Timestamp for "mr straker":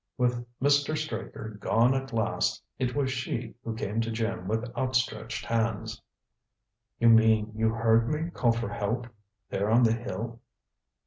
0.59-1.59